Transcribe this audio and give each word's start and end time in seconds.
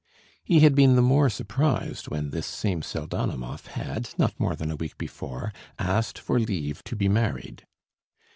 He 0.43 0.61
had 0.61 0.73
been 0.73 0.95
the 0.95 1.03
more 1.03 1.29
surprised 1.29 2.07
when 2.07 2.31
this 2.31 2.47
same 2.47 2.81
Pseldonimov 2.81 3.67
had 3.67 4.09
not 4.17 4.33
more 4.39 4.55
than 4.55 4.71
a 4.71 4.75
week 4.75 4.97
before 4.97 5.53
asked 5.77 6.17
for 6.17 6.39
leave 6.39 6.83
to 6.85 6.95
be 6.95 7.07
married. 7.07 7.67